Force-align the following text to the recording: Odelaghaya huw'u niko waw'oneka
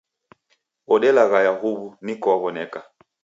Odelaghaya 0.93 1.51
huw'u 1.61 1.85
niko 2.05 2.25
waw'oneka 2.31 2.79